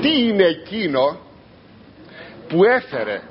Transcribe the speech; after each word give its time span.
τι 0.00 0.26
είναι 0.28 0.44
εκείνο 0.44 1.18
που 2.48 2.64
έφερε 2.64 3.22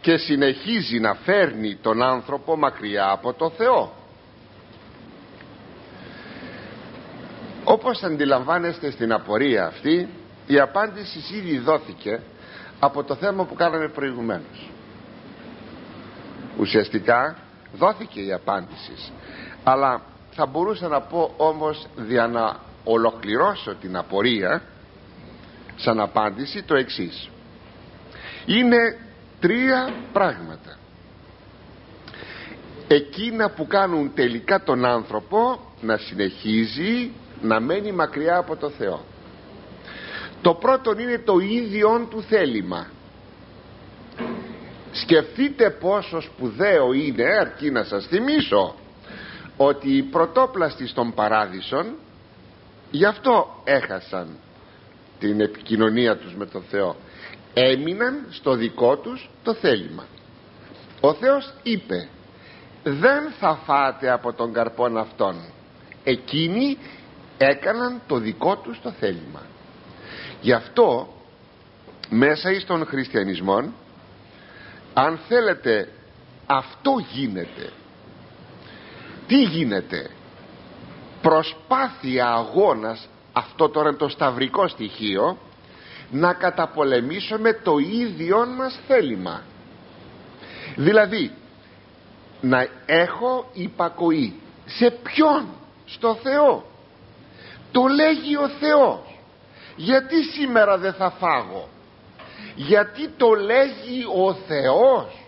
και 0.00 0.16
συνεχίζει 0.16 0.98
να 0.98 1.14
φέρνει 1.14 1.76
τον 1.76 2.02
άνθρωπο 2.02 2.56
μακριά 2.56 3.10
από 3.10 3.32
το 3.32 3.50
Θεό; 3.50 3.92
Όπως 7.64 8.02
αντιλαμβάνεστε 8.02 8.90
στην 8.90 9.12
απορία 9.12 9.66
αυτή 9.66 10.08
η 10.46 10.58
απάντηση 10.60 11.34
ήδη 11.34 11.58
δόθηκε 11.58 12.20
από 12.80 13.04
το 13.04 13.14
θέμα 13.14 13.44
που 13.44 13.54
κάναμε 13.54 13.88
προηγουμένως. 13.88 14.70
Ουσιαστικά 16.58 17.36
δόθηκε 17.72 18.20
η 18.20 18.32
απάντηση. 18.32 18.92
Αλλά 19.64 20.02
θα 20.30 20.46
μπορούσα 20.46 20.88
να 20.88 21.00
πω 21.00 21.34
όμως 21.36 21.86
για 22.06 22.26
να 22.26 22.56
ολοκληρώσω 22.84 23.74
την 23.74 23.96
απορία 23.96 24.62
σαν 25.78 26.00
απάντηση 26.00 26.62
το 26.62 26.74
εξής. 26.74 27.30
Είναι 28.46 28.98
τρία 29.40 29.92
πράγματα. 30.12 30.78
Εκείνα 32.88 33.50
που 33.50 33.66
κάνουν 33.66 34.14
τελικά 34.14 34.62
τον 34.62 34.84
άνθρωπο 34.84 35.60
να 35.80 35.96
συνεχίζει 35.96 37.10
να 37.42 37.60
μένει 37.60 37.92
μακριά 37.92 38.36
από 38.36 38.56
το 38.56 38.70
Θεό. 38.70 39.04
Το 40.42 40.54
πρώτο 40.54 40.92
είναι 40.98 41.18
το 41.18 41.38
ίδιο 41.38 42.06
του 42.10 42.22
θέλημα. 42.22 42.86
Σκεφτείτε 44.92 45.70
πόσο 45.70 46.20
σπουδαίο 46.20 46.92
είναι 46.92 47.24
αρκεί 47.40 47.70
να 47.70 47.84
σας 47.84 48.06
θυμίσω 48.06 48.74
ότι 49.56 49.96
οι 49.96 50.02
πρωτόπλαστοι 50.02 50.86
στον 50.86 51.14
παράδεισον 51.14 51.94
γι' 52.90 53.04
αυτό 53.04 53.62
έχασαν 53.64 54.36
την 55.18 55.40
επικοινωνία 55.40 56.16
τους 56.16 56.34
με 56.34 56.46
τον 56.46 56.62
Θεό. 56.70 56.96
Έμειναν 57.54 58.26
στο 58.30 58.54
δικό 58.54 58.96
τους 58.96 59.30
το 59.42 59.54
θέλημα. 59.54 60.06
Ο 61.00 61.14
Θεός 61.14 61.54
είπε 61.62 62.08
δεν 62.82 63.30
θα 63.38 63.54
φάτε 63.64 64.10
από 64.10 64.32
τον 64.32 64.52
καρπόν 64.52 64.98
αυτόν. 64.98 65.36
Εκείνοι 66.04 66.78
έκαναν 67.38 68.00
το 68.06 68.18
δικό 68.18 68.56
τους 68.56 68.80
το 68.82 68.90
θέλημα 68.90 69.42
γι' 70.40 70.52
αυτό 70.52 71.08
μέσα 72.08 72.50
εις 72.50 72.64
των 72.66 72.86
χριστιανισμών 72.86 73.74
αν 74.94 75.18
θέλετε 75.28 75.88
αυτό 76.46 76.94
γίνεται. 77.12 77.70
Τι 79.26 79.42
γίνεται; 79.42 80.10
Προσπάθεια 81.22 82.26
αγώνας 82.26 83.08
αυτό 83.38 83.68
τώρα 83.68 83.88
είναι 83.88 83.98
το 83.98 84.08
σταυρικό 84.08 84.68
στοιχείο 84.68 85.38
να 86.10 86.32
καταπολεμήσουμε 86.32 87.52
το 87.52 87.78
ίδιο 87.78 88.46
μας 88.46 88.80
θέλημα. 88.86 89.42
Δηλαδή 90.76 91.30
να 92.40 92.68
έχω 92.86 93.50
υπακοή 93.52 94.40
σε 94.66 94.90
ποιον; 94.90 95.48
Στο 95.86 96.18
Θεό. 96.22 96.64
Το 97.72 97.86
λέγει 97.86 98.36
ο 98.36 98.48
Θεός. 98.48 99.00
Γιατί 99.76 100.22
σήμερα 100.22 100.78
δεν 100.78 100.92
θα 100.92 101.10
φάγω; 101.10 101.68
Γιατί 102.54 103.08
το 103.16 103.32
λέγει 103.34 104.04
ο 104.26 104.34
Θεός; 104.34 105.22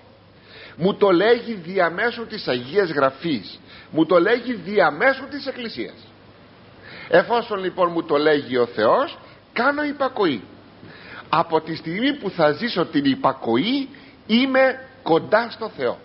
Μου 0.77 0.95
το 0.95 1.11
λέγει 1.11 1.52
διαμέσου 1.55 2.27
της 2.27 2.48
Αγίας 2.48 2.91
Γραφής. 2.91 3.61
Μου 3.91 4.06
το 4.06 4.20
λέγει 4.20 4.55
διαμέσου 4.55 5.28
της 5.28 5.47
Εκκλησίας 5.47 5.95
εφόσον 7.11 7.58
λοιπόν 7.58 7.91
μου 7.91 8.03
το 8.03 8.16
λέγει 8.16 8.56
ο 8.56 8.66
Θεός 8.66 9.19
κάνω 9.53 9.83
υπακοή. 9.83 10.42
Από 11.28 11.61
τη 11.61 11.75
στιγμή 11.75 12.14
που 12.14 12.30
θα 12.30 12.52
ζήσω 12.52 12.86
την 12.86 13.05
υπακοή 13.05 13.89
είμαι 14.27 14.86
κοντά 15.02 15.51
στο 15.51 15.70
Θεό. 15.77 15.98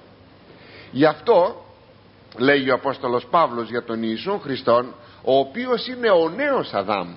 Γι' 0.91 1.05
αυτό 1.05 1.65
λέει 2.37 2.69
ο 2.69 2.73
Απόστολος 2.73 3.25
Παύλος 3.25 3.69
για 3.69 3.83
τον 3.83 4.03
Ιησού 4.03 4.39
Χριστόν 4.39 4.93
ο 5.23 5.37
οποίος 5.37 5.87
είναι 5.87 6.09
ο 6.09 6.29
νέος 6.29 6.73
Αδάμ 6.73 7.15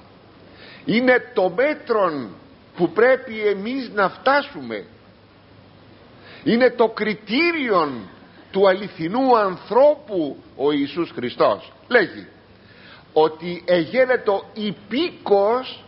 είναι 0.88 1.30
το 1.34 1.52
μέτρον 1.56 2.28
που 2.76 2.90
πρέπει 2.90 3.40
εμείς 3.40 3.90
να 3.94 4.08
φτάσουμε. 4.08 4.84
Είναι 6.44 6.70
το 6.70 6.88
κριτήριον 6.88 8.08
του 8.50 8.68
αληθινού 8.68 9.38
ανθρώπου 9.38 10.36
ο 10.56 10.72
Ιησούς 10.72 11.10
Χριστός. 11.14 11.72
Λέγει 11.88 12.26
ότι 13.22 13.62
εγένετο 13.66 14.44
υπήκος 14.54 15.84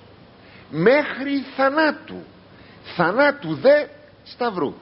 μέχρι 0.71 1.45
θανάτου. 1.57 2.23
Θανάτου 2.97 3.55
δε 3.55 3.87
σταυρού. 4.25 4.75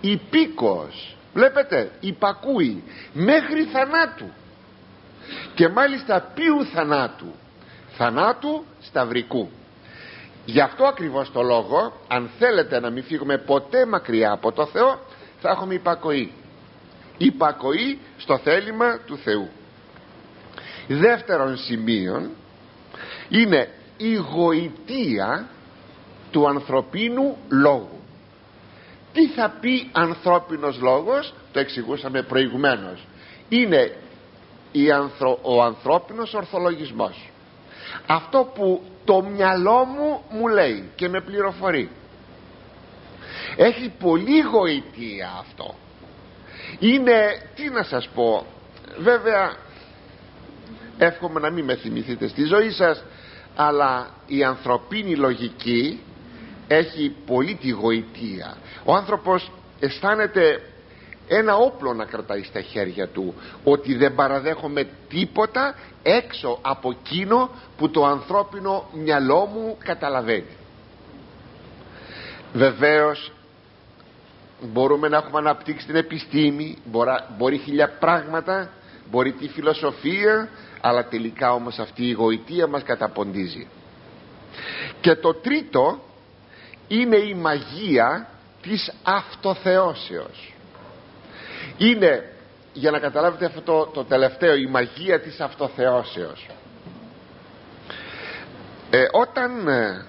Υπήκος 0.00 1.16
βλέπετε 1.34 1.90
υπακούει 2.00 2.82
μέχρι 3.12 3.64
θανάτου. 3.64 4.30
Και 5.54 5.68
μάλιστα 5.68 6.32
ποιου 6.34 6.64
θανάτου; 6.64 7.34
Θανάτου 7.96 8.64
σταυρικού. 8.80 9.50
Γι' 10.44 10.60
αυτό 10.60 10.84
ακριβώς 10.84 11.32
το 11.32 11.42
λόγο 11.42 11.92
αν 12.08 12.30
θέλετε 12.38 12.80
να 12.80 12.90
μην 12.90 13.04
φύγουμε 13.04 13.38
ποτέ 13.38 13.86
μακριά 13.86 14.32
από 14.32 14.52
το 14.52 14.66
Θεό 14.66 15.00
θα 15.40 15.50
έχουμε 15.50 15.74
υπακοή. 15.74 16.32
Υπακοή 17.18 17.98
στο 18.16 18.38
θέλημα 18.38 18.98
του 19.06 19.16
Θεού 19.16 19.48
δεύτερον 20.88 21.56
σημείο 21.56 22.30
είναι 23.28 23.68
η 23.96 24.14
γοητεία 24.14 25.48
του 26.30 26.48
ανθρωπίνου 26.48 27.36
λόγου. 27.48 28.00
Τι 29.12 29.28
θα 29.28 29.54
πει 29.60 29.90
ανθρώπινος 29.92 30.80
λόγος 30.80 31.34
το 31.52 31.60
εξηγούσαμε 31.60 32.22
προηγουμένως. 32.22 33.06
Είναι 33.48 33.96
ο 35.42 35.62
ανθρώπινος 35.62 36.34
ορθολογισμός. 36.34 37.30
Αυτό 38.06 38.52
που 38.54 38.82
το 39.04 39.22
μυαλό 39.22 39.84
μου 39.84 40.22
μου 40.30 40.46
λέει 40.46 40.90
και 40.94 41.08
με 41.08 41.20
πληροφορεί. 41.20 41.90
Έχει 43.56 43.92
πολύ 43.98 44.40
γοητεία 44.40 45.30
αυτό. 45.40 45.74
Είναι 46.78 47.42
τι 47.54 47.70
να 47.70 47.82
σας 47.82 48.08
πω 48.14 48.46
βέβαια 48.98 49.56
εύχομαι 50.98 51.40
να 51.40 51.50
μην 51.50 51.64
με 51.64 51.74
θυμηθείτε 51.74 52.28
στη 52.28 52.44
ζωή 52.44 52.70
σας 52.70 53.04
αλλά 53.56 54.10
η 54.26 54.44
ανθρωπίνη 54.44 55.16
λογική 55.16 56.00
έχει 56.68 57.14
πολύ 57.26 57.54
τη 57.54 57.70
γοητεία. 57.70 58.56
Ο 58.84 58.94
άνθρωπος 58.94 59.50
αισθάνεται 59.80 60.60
ένα 61.28 61.56
όπλο 61.56 61.94
να 61.94 62.04
κρατάει 62.04 62.42
στα 62.42 62.60
χέρια 62.60 63.08
του 63.08 63.34
ότι 63.64 63.94
δεν 63.94 64.14
παραδέχομαι 64.14 64.88
τίποτα 65.08 65.74
έξω 66.02 66.58
από 66.62 66.90
εκείνο 66.90 67.50
που 67.76 67.90
το 67.90 68.04
ανθρώπινο 68.04 68.88
μυαλό 68.92 69.44
μου 69.44 69.76
καταλαβαίνει. 69.84 70.56
Βεβαίως 72.52 73.32
μπορούμε 74.60 75.08
να 75.08 75.16
έχουμε 75.16 75.38
αναπτύξει 75.38 75.86
την 75.86 75.96
επιστήμη 75.96 76.78
μπορεί 77.38 77.58
χιλιά 77.58 77.88
πράγματα 77.88 78.70
μπορεί 79.10 79.32
τη 79.32 79.48
φιλοσοφία 79.48 80.48
αλλά 80.80 81.08
τελικά 81.08 81.52
όμως 81.52 81.78
αυτή 81.78 82.08
η 82.08 82.12
γοητεία 82.12 82.66
μας 82.66 82.82
καταποντίζει. 82.82 83.66
Και 85.00 85.14
το 85.14 85.34
τρίτο 85.34 86.00
είναι 86.88 87.16
η 87.16 87.34
μαγεία 87.34 88.28
της 88.62 88.92
αυτοθεώσεως. 89.02 90.54
Είναι 91.78 92.32
για 92.72 92.90
να 92.90 92.98
καταλάβετε 92.98 93.44
αυτό 93.44 93.60
το, 93.60 93.86
το 93.86 94.04
τελευταίο 94.04 94.54
η 94.54 94.66
μαγεία 94.66 95.20
της 95.20 95.40
αυτοθεώσεως. 95.40 96.46
Ε, 98.90 99.04
όταν 99.12 99.68
ε, 99.68 100.06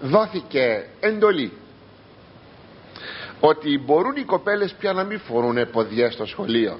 δόθηκε 0.00 0.86
εντολή 1.00 1.52
ότι 3.40 3.78
μπορούν 3.78 4.16
οι 4.16 4.24
κοπέλες 4.24 4.74
πια 4.78 4.92
να 4.92 5.04
μην 5.04 5.20
φορούν 5.20 5.70
ποδιές 5.70 6.12
στο 6.12 6.26
σχολείο 6.26 6.78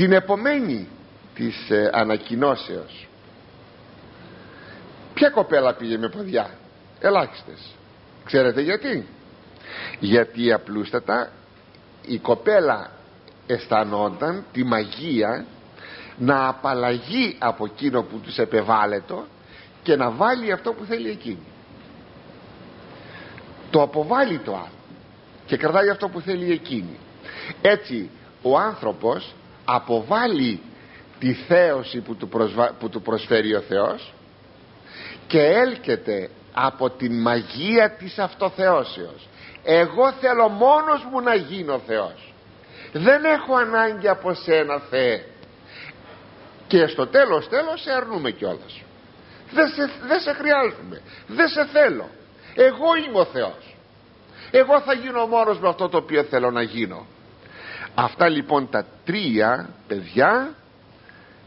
την 0.00 0.12
επομένη 0.12 0.88
της 1.34 1.70
ε, 1.70 1.90
ανακοινώσεως. 1.92 3.08
Ποια 5.14 5.30
κοπέλα 5.30 5.74
πήγε 5.74 5.98
με 5.98 6.08
ποδιά; 6.08 6.50
Ελάχιστες. 7.00 7.74
Ξέρετε 8.24 8.60
γιατί; 8.60 9.06
Γιατί 9.98 10.52
απλούστατα 10.52 11.30
η 12.06 12.18
κοπέλα 12.18 12.90
αισθανόταν 13.46 14.44
τη 14.52 14.64
μαγεία 14.64 15.44
να 16.18 16.48
απαλλαγεί 16.48 17.36
από 17.38 17.64
εκείνο 17.64 18.02
που 18.02 18.18
τους 18.18 18.38
επεβάλλετο 18.38 19.26
και 19.82 19.96
να 19.96 20.10
βάλει 20.10 20.52
αυτό 20.52 20.72
που 20.72 20.84
θέλει 20.84 21.10
εκείνη. 21.10 21.46
Το 23.70 23.82
αποβάλλει 23.82 24.38
το 24.38 24.54
άλλο 24.54 24.78
και 25.46 25.56
κρατάει 25.56 25.88
αυτό 25.88 26.08
που 26.08 26.20
θέλει 26.20 26.52
εκείνη. 26.52 26.98
Έτσι 27.62 28.10
ο 28.42 28.58
άνθρωπος 28.58 29.34
αποβάλλει 29.64 30.60
τη 31.18 31.32
θέωση 31.32 32.00
που 32.00 32.14
του, 32.14 32.28
που 32.78 32.88
του 32.88 33.02
προσφέρει 33.02 33.54
ο 33.54 33.60
Θεός 33.60 34.12
και 35.26 35.40
έλκεται 35.40 36.30
από 36.52 36.90
την 36.90 37.20
μαγεία 37.20 37.90
της 37.90 38.18
αυτοθεώσεως. 38.18 39.28
Εγώ 39.64 40.12
θέλω 40.12 40.48
μόνος 40.48 41.06
μου 41.10 41.20
να 41.20 41.34
γίνω 41.34 41.78
Θεός. 41.86 42.32
Δεν 42.92 43.24
έχω 43.24 43.54
ανάγκη 43.54 44.08
από 44.08 44.34
σένα 44.34 44.78
Θεέ. 44.90 45.24
Και 46.66 46.86
στο 46.86 47.06
τέλος 47.06 47.48
τέλος 47.48 47.80
σε 47.80 47.92
αρνούμε 47.92 48.30
κιόλας. 48.30 48.82
Δεν 49.52 49.68
σε, 49.68 49.90
δεν 50.06 50.20
σε 50.20 50.32
χρειάζομαι. 50.32 51.00
Δεν 51.26 51.48
σε 51.48 51.66
θέλω. 51.66 52.08
Εγώ 52.54 52.94
είμαι 52.94 53.18
ο 53.18 53.24
Θεός. 53.24 53.76
Εγώ 54.50 54.80
θα 54.80 54.92
γίνω 54.92 55.26
μόνος 55.26 55.58
με 55.58 55.68
αυτό 55.68 55.88
το 55.88 55.96
οποίο 55.96 56.22
θέλω 56.22 56.50
να 56.50 56.62
γίνω 56.62 57.06
αυτά 57.94 58.28
λοιπόν 58.28 58.68
τα 58.70 58.84
τρία 59.04 59.68
παιδιά 59.86 60.54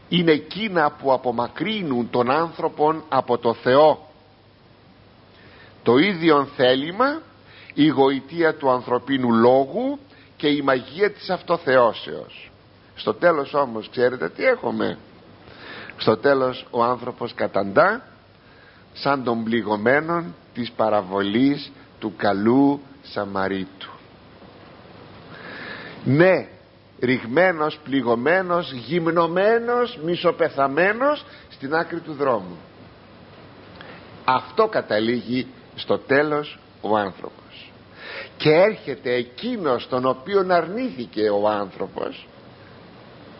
είναι 0.08 0.32
εκείνα 0.32 0.90
που 0.90 1.12
απομακρύνουν 1.12 2.10
τον 2.10 2.30
άνθρωπον 2.30 3.04
από 3.08 3.38
το 3.38 3.54
Θεό. 3.54 4.08
Το 5.82 5.96
ίδιο 5.96 6.44
θέλημα 6.56 7.20
η 7.74 7.86
γοητεία 7.86 8.54
του 8.54 8.70
ανθρωπίνου 8.70 9.32
λόγου 9.32 9.98
και 10.36 10.48
η 10.48 10.62
μαγεία 10.62 11.10
της 11.10 11.30
αυτοθεώσεως. 11.30 12.50
Στο 12.94 13.14
τέλος 13.14 13.54
όμως 13.54 13.88
ξέρετε 13.90 14.28
τι 14.28 14.44
έχουμε; 14.44 14.98
Στο 15.96 16.16
τέλος 16.16 16.66
ο 16.70 16.82
άνθρωπος 16.82 17.34
καταντά 17.34 18.02
σαν 18.92 19.24
τον 19.24 19.44
πληγωμένον 19.44 20.34
της 20.54 20.70
παραβολής 20.70 21.72
του 21.98 22.12
καλού 22.16 22.80
Σαμαρίτου 23.02 23.93
ναι 26.04 26.48
ρηγμένος, 27.00 27.78
πληγωμένος, 27.84 28.72
γυμνωμένος, 28.72 29.98
μισοπεθαμένος 30.04 31.24
στην 31.48 31.74
άκρη 31.74 32.00
του 32.00 32.12
δρόμου. 32.12 32.56
Αυτό 34.24 34.68
καταλήγει 34.68 35.46
στο 35.74 35.98
τέλος 35.98 36.58
ο 36.80 36.96
άνθρωπος. 36.96 37.72
Και 38.36 38.50
έρχεται 38.50 39.14
εκείνος 39.14 39.88
τον 39.88 40.06
οποίον 40.06 40.50
αρνήθηκε 40.50 41.28
ο 41.30 41.48
άνθρωπος 41.48 42.26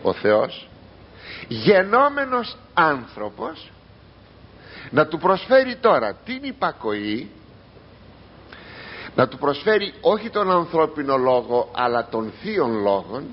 ο 0.01 0.13
Θεός 0.13 0.67
γενόμενος 1.47 2.57
άνθρωπος 2.73 3.71
να 4.89 5.07
του 5.07 5.17
προσφέρει 5.17 5.75
τώρα 5.75 6.15
την 6.25 6.39
υπακοή 6.41 7.29
να 9.15 9.27
του 9.27 9.37
προσφέρει 9.37 9.93
όχι 10.01 10.29
τον 10.29 10.51
ανθρώπινο 10.51 11.17
λόγο 11.17 11.69
αλλά 11.73 12.07
τον 12.09 12.31
θείον 12.41 12.81
λόγων 12.81 13.23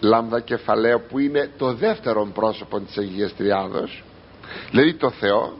λάμδα 0.00 0.40
κεφαλαίο 0.40 1.00
που 1.00 1.18
είναι 1.18 1.50
το 1.58 1.74
δεύτερο 1.74 2.30
πρόσωπο 2.34 2.80
της 2.80 2.96
Αγίας 2.98 3.34
Τριάδος 3.36 4.02
δηλαδή 4.70 4.94
το 4.94 5.10
Θεό 5.10 5.52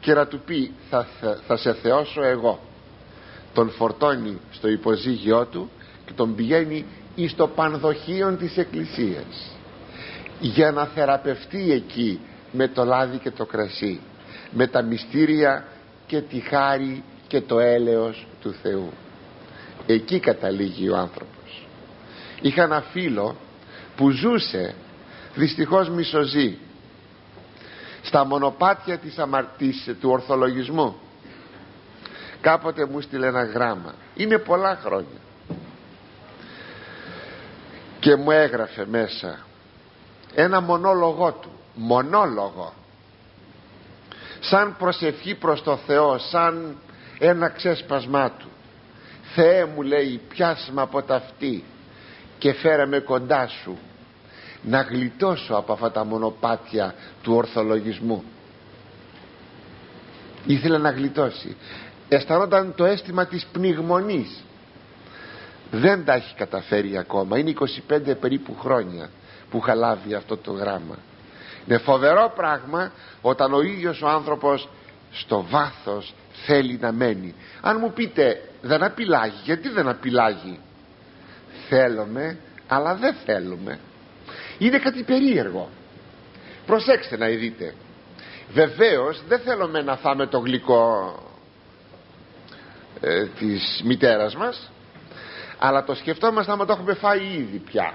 και 0.00 0.14
να 0.14 0.26
του 0.26 0.40
πει 0.40 0.72
θα, 0.90 1.06
θα, 1.46 1.56
σε 1.56 1.74
θεώσω 1.74 2.22
εγώ 2.22 2.58
τον 3.54 3.70
φορτώνει 3.70 4.40
στο 4.50 4.68
υποζύγιό 4.68 5.44
του 5.46 5.70
και 6.06 6.12
τον 6.12 6.34
πηγαίνει 6.34 6.84
εις 7.14 7.34
το 7.36 7.46
πανδοχείο 7.48 8.36
της 8.36 8.56
Εκκλησίας 8.56 9.56
για 10.40 10.72
να 10.72 10.84
θεραπευτεί 10.84 11.72
εκεί 11.72 12.20
με 12.52 12.68
το 12.68 12.84
λάδι 12.84 13.18
και 13.18 13.30
το 13.30 13.44
κρασί 13.44 14.00
με 14.50 14.66
τα 14.66 14.82
μυστήρια 14.82 15.66
και 16.06 16.20
τη 16.20 16.40
χάρη 16.40 17.02
και 17.28 17.40
το 17.40 17.58
έλεος 17.58 18.26
του 18.40 18.52
Θεού. 18.62 18.92
Εκεί 19.86 20.20
καταλήγει 20.20 20.88
ο 20.88 20.96
άνθρωπος. 20.96 21.66
Είχα 22.40 22.62
ένα 22.62 22.80
φίλο 22.80 23.36
που 23.96 24.10
ζούσε 24.10 24.74
δυστυχώς 25.34 25.88
μισοζή 25.88 26.58
στα 28.02 28.24
μονοπάτια 28.24 28.98
της 28.98 29.18
αμαρτής 29.18 29.96
του 30.00 30.10
ορθολογισμού. 30.10 30.96
Κάποτε 32.40 32.86
μου 32.86 33.00
στείλε 33.00 33.26
ένα 33.26 33.44
γράμμα. 33.44 33.94
Είναι 34.14 34.38
πολλά 34.38 34.80
χρόνια. 34.84 35.20
Και 38.00 38.16
μου 38.16 38.30
έγραφε 38.30 38.86
μέσα 38.86 39.38
ένα 40.34 40.60
μονόλογό 40.60 41.32
του. 41.32 41.50
Μονόλογο. 41.74 42.72
Σαν 44.40 44.76
προσευχή 44.78 45.34
προς 45.34 45.62
το 45.62 45.76
Θεό 45.76 46.18
σαν 46.18 46.76
ένα 47.18 47.48
ξέσπασμά 47.48 48.30
του. 48.30 48.48
Θεέ 49.34 49.64
μου 49.64 49.82
λέει 49.82 50.20
πιάσμα 50.28 50.82
από 50.82 51.02
ταυτή 51.02 51.64
και 52.38 52.52
φέραμε 52.52 52.98
κοντά 52.98 53.46
σου 53.46 53.78
να 54.62 54.80
γλιτώσω 54.80 55.54
από 55.54 55.72
αυτά 55.72 55.90
τα 55.90 56.04
μονοπάτια 56.04 56.94
του 57.22 57.34
ορθολογισμού 57.34 58.24
ήθελε 60.46 60.78
να 60.78 60.90
γλιτώσει. 60.90 61.56
Αισθανόταν 62.08 62.74
το 62.74 62.84
αίσθημα 62.84 63.26
της 63.26 63.46
πνιγμονής. 63.52 64.44
Δεν 65.70 66.04
τα 66.04 66.14
έχει 66.14 66.34
καταφέρει 66.34 66.98
ακόμα. 66.98 67.38
Είναι 67.38 67.52
25 67.88 68.14
περίπου 68.20 68.56
χρόνια 68.58 69.10
που 69.50 69.60
χαλάβει 69.60 70.14
αυτό 70.14 70.36
το 70.36 70.52
γράμμα. 70.52 70.98
Είναι 71.66 71.78
φοβερό 71.78 72.32
πράγμα 72.36 72.92
όταν 73.20 73.52
ο 73.52 73.60
ίδιος 73.60 74.02
ο 74.02 74.08
άνθρωπος 74.08 74.68
στο 75.12 75.46
βάθος 75.50 76.14
θέλει 76.48 76.78
να 76.80 76.92
μένει. 76.92 77.34
Αν 77.60 77.76
μου 77.80 77.92
πείτε 77.92 78.40
δεν 78.62 78.82
απειλάγει 78.82 79.40
γιατί 79.44 79.68
δεν 79.68 79.88
απειλάγει; 79.88 80.60
Θέλουμε 81.68 82.38
αλλά 82.68 82.94
δεν 82.94 83.14
θέλουμε 83.24 83.78
είναι 84.58 84.78
κάτι 84.78 85.02
περίεργο. 85.02 85.68
Προσέξτε 86.66 87.16
να 87.16 87.26
δείτε 87.26 87.74
βεβαίως 88.52 89.22
δεν 89.28 89.38
θέλουμε 89.38 89.82
να 89.82 89.96
φάμε 89.96 90.26
το 90.26 90.38
γλυκό 90.38 91.14
ε, 93.00 93.24
της 93.24 93.82
μητέρας 93.84 94.36
μας 94.36 94.70
αλλά 95.58 95.84
το 95.84 95.94
σκεφτόμαστε 95.94 96.52
άμα 96.52 96.64
το 96.64 96.72
έχουμε 96.72 96.94
φάει 96.94 97.20
ήδη 97.20 97.58
πια. 97.58 97.94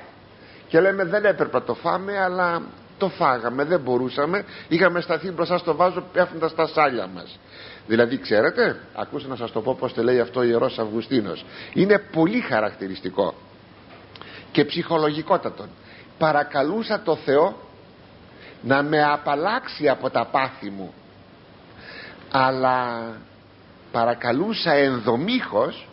Και 0.68 0.80
λέμε 0.80 1.06
δεν 1.06 1.26
έπρεπε 1.26 1.58
να 1.58 1.64
το 1.64 1.74
φάμε 1.74 2.20
αλλά 2.20 2.62
το 2.98 3.10
φάγαμε 3.10 3.64
δεν 3.64 3.80
μπορούσαμε. 3.80 4.46
Είχαμε 4.68 5.02
σταθεί 5.02 5.32
μπροστά 5.32 5.58
στο 5.58 5.76
βάζο 5.76 6.04
πέφτοντας 6.14 6.56
τα 6.56 6.68
σάλια 6.68 7.08
μας 7.08 7.40
δηλαδή 7.88 8.18
ξέρετε 8.20 8.80
ακούστε 8.96 9.28
να 9.28 9.36
σας 9.36 9.52
το 9.52 9.62
πω 9.62 9.76
πως 9.80 9.94
το 9.94 10.04
λέει 10.04 10.20
αυτό 10.20 10.40
ο 10.40 10.44
Ιερός 10.44 10.80
Αυγουστίνος. 10.80 11.46
Είναι 11.74 12.00
πολύ 12.12 12.40
χαρακτηριστικό 12.40 13.34
και 14.52 14.66
ψυχολογικότατον. 14.66 15.70
Παρακαλούσα 16.18 17.02
το 17.02 17.16
Θεό 17.16 17.58
να 18.62 18.84
με 18.84 19.04
απαλλάξει 19.04 19.90
από 19.90 20.10
τα 20.10 20.26
πάθη 20.26 20.70
μου 20.70 20.94
αλλά 22.32 23.04
παρακαλούσα 23.92 24.74
ενδομήχως 24.74 25.88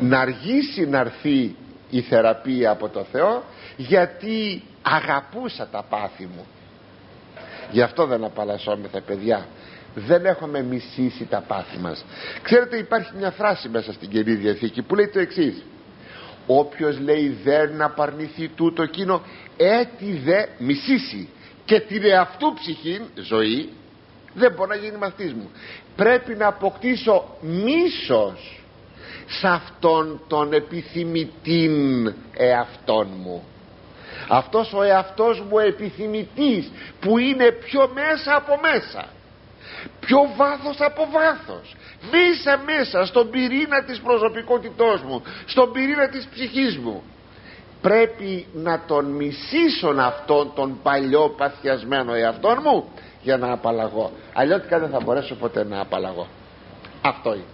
να 0.00 0.20
αργήσει 0.20 0.86
να 0.86 0.98
έρθει 0.98 1.56
η 1.90 2.00
θεραπεία 2.00 2.70
από 2.70 2.88
το 2.88 3.04
Θεό 3.12 3.44
γιατί 3.76 4.62
αγαπούσα 4.82 5.68
τα 5.68 5.84
πάθη 5.88 6.28
μου. 6.34 6.46
Γι' 7.70 7.82
αυτό 7.82 8.06
δεν 8.06 8.24
απαλλασσόμεθα 8.24 9.00
παιδιά 9.00 9.46
δεν 9.94 10.26
έχουμε 10.26 10.62
μισήσει 10.62 11.24
τα 11.24 11.40
πάθη 11.46 11.78
μας. 11.78 12.04
Ξέρετε 12.42 12.76
υπάρχει 12.76 13.12
μια 13.16 13.30
φράση 13.30 13.68
μέσα 13.68 13.92
στην 13.92 14.08
Καινή 14.08 14.34
Διαθήκη 14.34 14.82
που 14.82 14.94
λέει 14.94 15.08
το 15.08 15.18
εξής. 15.18 15.64
Όποιος 16.46 16.98
λέει 16.98 17.38
δεν 17.44 17.82
απαρνηθεί 17.82 18.48
τούτο 18.48 18.82
εκείνο 18.82 19.22
έτι 19.56 20.20
δε 20.24 20.46
μισήσει. 20.58 21.28
Και 21.64 21.80
την 21.80 22.04
εαυτού 22.04 22.54
ψυχή 22.54 23.00
ζωή 23.14 23.68
δεν 24.34 24.52
μπορεί 24.52 24.68
να 24.68 24.76
γίνει 24.76 24.96
μαθητής 24.96 25.32
μου. 25.32 25.50
Πρέπει 25.96 26.34
να 26.34 26.46
αποκτήσω 26.46 27.36
μίσος 27.40 28.60
σε 29.26 29.48
αυτόν 29.48 30.20
τον 30.26 30.52
επιθυμητήν 30.52 32.14
εαυτόν 32.36 33.08
μου. 33.22 33.44
Αυτός 34.28 34.72
ο 34.72 34.82
εαυτός 34.82 35.40
μου 35.40 35.58
επιθυμητής 35.58 36.70
που 37.00 37.18
είναι 37.18 37.52
πιο 37.52 37.90
μέσα 37.94 38.36
από 38.36 38.58
μέσα 38.62 39.08
πιο 40.00 40.18
βάθος 40.36 40.80
από 40.80 41.08
βάθος. 41.10 41.76
Μέσα 42.10 42.62
μέσα 42.64 43.06
στον 43.06 43.30
πυρήνα 43.30 43.84
της 43.84 44.00
προσωπικότητός 44.00 45.02
μου 45.02 45.22
στον 45.46 45.72
πυρήνα 45.72 46.08
της 46.08 46.28
ψυχής 46.34 46.78
μου. 46.78 47.02
Πρέπει 47.80 48.46
να 48.52 48.80
τον 48.86 49.04
μισήσω 49.04 49.94
αυτόν 49.98 50.52
τον 50.54 50.78
παλιό 50.82 51.34
παθιασμένο 51.36 52.14
εαυτόν 52.14 52.58
μου 52.62 52.88
για 53.22 53.36
να 53.36 53.52
απαλλαγώ. 53.52 54.10
Αλλιώτικα 54.32 54.78
δεν 54.78 54.88
θα 54.88 55.00
μπορέσω 55.00 55.34
ποτέ 55.34 55.64
να 55.64 55.80
απαλλαγώ. 55.80 56.26
Αυτό 57.02 57.34
είναι 57.34 57.44